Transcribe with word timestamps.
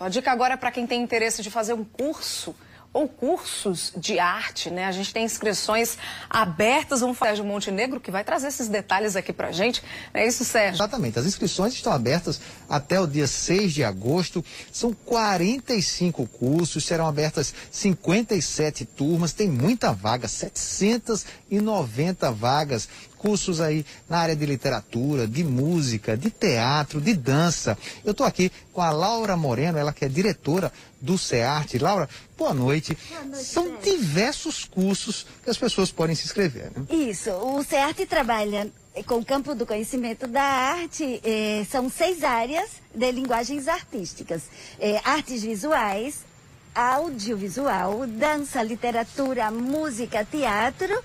A 0.00 0.08
dica 0.08 0.32
agora 0.32 0.54
é 0.54 0.56
para 0.56 0.70
quem 0.70 0.86
tem 0.86 1.02
interesse 1.02 1.42
de 1.42 1.50
fazer 1.50 1.74
um 1.74 1.84
curso 1.84 2.54
ou 2.94 3.08
cursos 3.08 3.92
de 3.96 4.20
arte, 4.20 4.70
né? 4.70 4.86
A 4.86 4.92
gente 4.92 5.12
tem 5.12 5.24
inscrições 5.24 5.98
abertas, 6.30 7.00
vamos 7.00 7.18
falar 7.18 7.34
de 7.34 7.42
Montenegro, 7.42 7.98
que 7.98 8.10
vai 8.10 8.22
trazer 8.22 8.46
esses 8.46 8.68
detalhes 8.68 9.16
aqui 9.16 9.32
pra 9.32 9.50
gente. 9.50 9.82
É 10.14 10.24
isso, 10.24 10.44
Sérgio? 10.44 10.76
Exatamente. 10.76 11.18
As 11.18 11.26
inscrições 11.26 11.74
estão 11.74 11.92
abertas 11.92 12.40
até 12.68 13.00
o 13.00 13.06
dia 13.06 13.26
6 13.26 13.74
de 13.74 13.82
agosto. 13.82 14.44
São 14.72 14.92
45 14.92 16.24
cursos, 16.28 16.84
serão 16.84 17.08
abertas 17.08 17.52
57 17.68 18.84
turmas, 18.84 19.32
tem 19.32 19.48
muita 19.48 19.92
vaga, 19.92 20.28
790 20.28 22.30
vagas 22.30 22.88
cursos 23.24 23.58
aí 23.58 23.86
na 24.06 24.18
área 24.18 24.36
de 24.36 24.44
literatura, 24.44 25.26
de 25.26 25.42
música, 25.42 26.14
de 26.14 26.28
teatro, 26.28 27.00
de 27.00 27.14
dança. 27.14 27.78
Eu 28.04 28.10
estou 28.10 28.26
aqui 28.26 28.52
com 28.70 28.82
a 28.82 28.90
Laura 28.90 29.34
Moreno, 29.34 29.78
ela 29.78 29.94
que 29.94 30.04
é 30.04 30.08
diretora 30.08 30.70
do 31.00 31.16
CEARTE. 31.16 31.78
Laura, 31.78 32.06
boa 32.36 32.52
noite. 32.52 32.94
Boa 33.08 33.24
noite 33.24 33.46
São 33.46 33.64
Sérgio. 33.64 33.96
diversos 33.96 34.66
cursos 34.66 35.26
que 35.42 35.48
as 35.48 35.56
pessoas 35.56 35.90
podem 35.90 36.14
se 36.14 36.26
inscrever. 36.26 36.70
Né? 36.76 36.84
Isso, 36.90 37.30
o 37.30 37.64
CEARTE 37.64 38.04
trabalha 38.04 38.70
com 39.06 39.14
o 39.14 39.24
campo 39.24 39.54
do 39.54 39.64
conhecimento 39.64 40.26
da 40.26 40.42
arte, 40.42 41.22
eh, 41.24 41.64
são 41.70 41.88
seis 41.88 42.22
áreas 42.22 42.72
de 42.94 43.10
linguagens 43.10 43.68
artísticas. 43.68 44.42
Eh, 44.78 45.00
artes 45.02 45.42
visuais, 45.42 46.26
audiovisual, 46.74 48.06
dança, 48.06 48.62
literatura, 48.62 49.50
música, 49.50 50.26
teatro. 50.30 51.02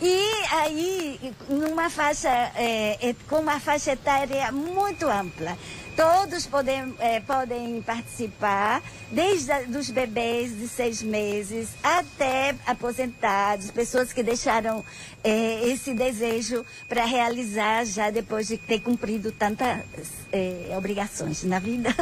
E 0.00 0.44
aí, 0.50 1.34
numa 1.48 1.88
faixa, 1.88 2.28
eh, 2.56 2.98
eh, 3.00 3.14
com 3.28 3.36
uma 3.36 3.60
faixa 3.60 3.92
etária 3.92 4.50
muito 4.50 5.08
ampla. 5.08 5.56
Todos 5.96 6.44
podem, 6.46 6.92
eh, 6.98 7.20
podem 7.20 7.80
participar, 7.80 8.82
desde 9.12 9.52
a, 9.52 9.62
dos 9.62 9.90
bebês 9.90 10.58
de 10.58 10.66
seis 10.66 11.00
meses 11.00 11.68
até 11.80 12.56
aposentados, 12.66 13.70
pessoas 13.70 14.12
que 14.12 14.20
deixaram 14.20 14.84
eh, 15.22 15.68
esse 15.68 15.94
desejo 15.94 16.66
para 16.88 17.04
realizar 17.04 17.84
já 17.84 18.10
depois 18.10 18.48
de 18.48 18.56
ter 18.56 18.80
cumprido 18.80 19.30
tantas 19.30 19.84
eh, 20.32 20.74
obrigações 20.76 21.44
na 21.44 21.60
vida. 21.60 21.94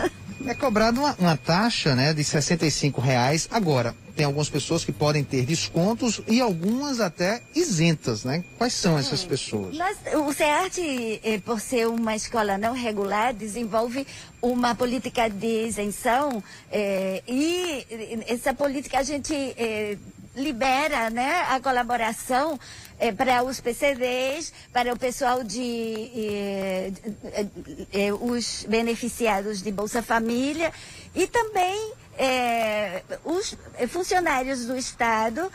É 0.47 0.55
cobrada 0.55 0.99
uma, 0.99 1.15
uma 1.19 1.37
taxa 1.37 1.95
né, 1.95 2.15
de 2.15 2.25
65 2.25 2.99
reais. 2.99 3.47
Agora, 3.51 3.95
tem 4.15 4.25
algumas 4.27 4.49
pessoas 4.51 4.85
que 4.85 4.93
podem 4.93 5.25
ter 5.25 5.45
descontos 5.45 6.21
e 6.29 6.41
algumas 6.41 7.01
até 7.01 7.43
isentas, 7.55 8.25
né? 8.25 8.45
Quais 8.59 8.75
são 8.75 8.99
essas 8.99 9.25
pessoas? 9.25 9.77
Nós, 9.77 9.97
o 10.15 10.33
CEARTE, 10.33 11.21
eh, 11.25 11.39
por 11.39 11.61
ser 11.61 11.87
uma 11.89 12.15
escola 12.15 12.59
não 12.59 12.75
regular, 12.75 13.33
desenvolve 13.33 14.07
uma 14.41 14.75
política 14.75 15.29
de 15.29 15.67
isenção 15.67 16.43
eh, 16.71 17.23
e 17.27 17.87
essa 18.27 18.53
política 18.53 18.99
a 18.99 19.03
gente 19.03 19.35
eh, 19.35 19.97
libera 20.35 21.11
né, 21.11 21.45
a 21.49 21.61
colaboração 21.61 22.59
eh, 22.99 23.13
para 23.13 23.43
os 23.43 23.61
PCDs, 23.61 24.53
para 24.73 24.93
o 24.93 24.99
pessoal 24.99 25.45
de 25.45 26.11
eh, 26.15 26.93
eh, 27.25 27.47
eh, 27.93 28.13
os 28.13 28.65
beneficiados 28.69 29.63
de 29.63 29.71
Bolsa 29.71 30.03
Família 30.03 30.73
e 31.15 31.27
também 31.27 31.93
eh, 32.19 33.03
os 33.25 33.57
funcionários 33.89 34.67
do 34.67 34.77
Estado 34.77 35.51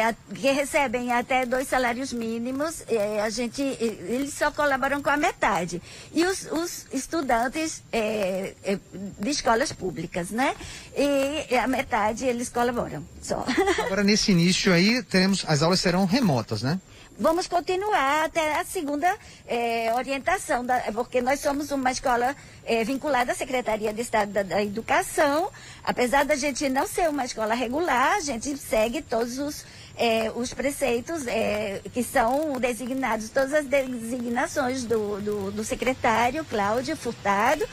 a- 0.00 0.14
que 0.34 0.50
recebem 0.50 1.12
até 1.12 1.44
dois 1.44 1.68
salários 1.68 2.12
mínimos, 2.12 2.82
eh, 2.88 3.20
a 3.20 3.28
gente, 3.30 3.60
eles 3.62 4.32
só 4.34 4.50
colaboram 4.50 5.02
com 5.02 5.10
a 5.10 5.16
metade. 5.16 5.80
E 6.12 6.24
os, 6.24 6.46
os 6.50 6.86
estudantes 6.92 7.82
eh, 7.92 8.54
eh, 8.64 8.78
de 9.20 9.30
escolas 9.30 9.72
públicas, 9.72 10.30
né? 10.30 10.54
E 10.96 11.56
a 11.56 11.66
metade 11.66 12.24
eles 12.26 12.48
colaboram 12.48 13.04
só. 13.22 13.44
Agora, 13.84 14.02
nesse 14.04 14.32
início 14.32 14.72
aí, 14.72 15.02
teremos, 15.02 15.44
as 15.46 15.62
aulas 15.62 15.80
serão 15.80 16.04
remotas, 16.06 16.62
né? 16.62 16.80
Vamos 17.16 17.46
continuar 17.46 18.24
até 18.24 18.58
a 18.58 18.64
segunda 18.64 19.06
eh, 19.46 19.92
orientação, 19.94 20.66
da- 20.66 20.80
porque 20.92 21.20
nós 21.22 21.38
somos 21.38 21.70
uma 21.70 21.92
escola 21.92 22.34
eh, 22.66 22.82
vinculada 22.82 23.30
à 23.30 23.34
Secretaria 23.36 23.92
de 23.92 24.00
Estado 24.02 24.32
da, 24.32 24.42
da 24.42 24.60
Educação. 24.60 25.48
Apesar 25.84 26.24
da 26.24 26.34
gente 26.34 26.68
não 26.68 26.88
ser 26.88 27.08
uma 27.08 27.24
escola 27.24 27.54
regular, 27.54 28.16
a 28.16 28.20
gente 28.20 28.56
segue 28.58 29.00
todos 29.00 29.38
os, 29.38 29.64
eh, 29.96 30.30
os 30.34 30.52
preceitos 30.52 31.26
eh, 31.26 31.80
que 31.92 32.02
são 32.02 32.58
designados, 32.58 33.28
todas 33.28 33.52
as 33.54 33.64
designações 33.66 34.84
do, 34.84 35.20
do, 35.20 35.50
do 35.52 35.64
secretário 35.64 36.44
Cláudio 36.44 36.96
Furtado, 36.96 37.64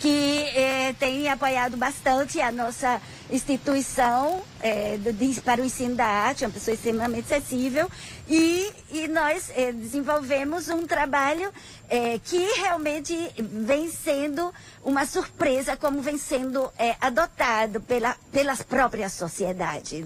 que 0.00 0.40
eh, 0.54 0.94
tem 0.98 1.28
apoiado 1.28 1.76
bastante 1.76 2.40
a 2.40 2.52
nossa 2.52 3.00
instituição 3.30 4.42
eh, 4.62 4.96
do- 4.98 5.12
de- 5.12 5.40
para 5.40 5.60
o 5.60 5.64
ensino 5.64 5.94
da 5.96 6.06
arte, 6.06 6.44
uma 6.44 6.50
pessoa 6.52 6.74
extremamente 6.74 7.32
acessível, 7.34 7.90
e, 8.28 8.70
e 8.92 9.08
nós 9.08 9.50
eh, 9.56 9.72
desenvolvemos 9.72 10.68
um 10.68 10.86
trabalho 10.86 11.52
eh, 11.90 12.20
que 12.24 12.38
realmente 12.60 13.16
vem 13.38 13.90
sendo 13.90 14.52
uma 14.84 15.04
surpresa, 15.04 15.76
como 15.76 16.00
vem 16.00 16.16
sendo 16.16 16.70
adotado 17.00 17.80
pela, 17.80 18.16
pelas 18.32 18.62
próprias 18.62 19.12
sociedades 19.12 20.04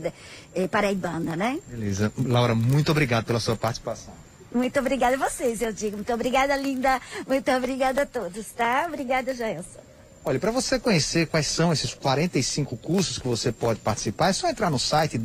paraibana, 0.71 1.37
né? 1.37 1.59
Beleza. 1.69 2.13
Laura, 2.19 2.55
muito 2.55 2.91
obrigado 2.91 3.25
pela 3.25 3.41
sua 3.41 3.57
participação. 3.57 4.13
Muito 4.55 4.79
obrigada 4.79 5.17
a 5.17 5.31
vocês, 5.31 5.63
eu 5.63 5.73
digo. 5.73 5.97
Muito 5.97 6.13
obrigada, 6.13 6.55
Linda. 6.57 7.01
Muito 7.27 7.51
obrigada 7.51 8.03
a 8.03 8.07
todos, 8.07 8.47
tá? 8.49 8.85
Obrigada, 8.87 9.35
Jaelson. 9.35 9.81
Olha, 10.25 10.39
para 10.39 10.53
você 10.53 10.79
conhecer 10.79 11.27
quais 11.27 11.49
são 11.49 11.73
esses 11.73 11.95
45 11.95 12.77
cursos 12.77 13.19
que 13.19 13.27
você 13.27 13.51
pode 13.51 13.81
participar, 13.81 14.29
é 14.29 14.33
só 14.33 14.49
entrar 14.49 14.71
no 14.71 14.79
site 14.79 15.19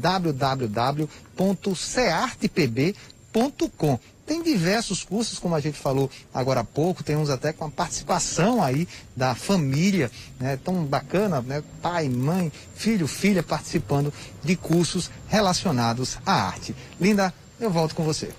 Tem 4.25 4.43
diversos 4.43 5.05
cursos, 5.05 5.39
como 5.39 5.55
a 5.55 5.59
gente 5.61 5.79
falou 5.79 6.11
agora 6.33 6.59
há 6.59 6.63
pouco, 6.63 7.01
tem 7.01 7.15
uns 7.15 7.29
até 7.29 7.53
com 7.53 7.63
a 7.63 7.71
participação 7.71 8.61
aí 8.61 8.85
da 9.15 9.33
família, 9.33 10.11
né? 10.37 10.59
Tão 10.61 10.83
bacana, 10.83 11.41
né? 11.41 11.63
Pai, 11.81 12.09
mãe, 12.09 12.51
filho, 12.75 13.07
filha 13.07 13.41
participando 13.41 14.13
de 14.43 14.57
cursos 14.57 15.09
relacionados 15.29 16.17
à 16.25 16.33
arte. 16.33 16.75
Linda, 16.99 17.33
eu 17.57 17.69
volto 17.69 17.95
com 17.95 18.03
você. 18.03 18.33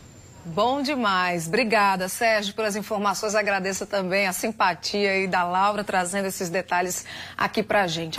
Bom 0.44 0.80
demais. 0.80 1.46
Obrigada, 1.46 2.08
Sérgio, 2.08 2.54
pelas 2.54 2.74
informações. 2.74 3.34
Agradeço 3.34 3.84
também 3.84 4.26
a 4.26 4.32
simpatia 4.32 5.10
aí 5.10 5.26
da 5.26 5.44
Laura 5.44 5.84
trazendo 5.84 6.26
esses 6.26 6.48
detalhes 6.48 7.04
aqui 7.36 7.62
pra 7.62 7.86
gente. 7.86 8.18